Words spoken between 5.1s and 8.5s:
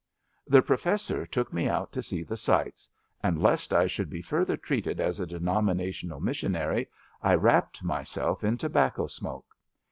a denomina tional missionary I wrapped myself